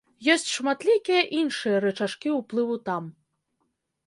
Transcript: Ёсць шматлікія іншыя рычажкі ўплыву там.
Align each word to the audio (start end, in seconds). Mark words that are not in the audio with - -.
Ёсць 0.35 0.47
шматлікія 0.53 1.21
іншыя 1.41 1.77
рычажкі 1.85 2.29
ўплыву 2.39 2.75
там. 2.89 3.03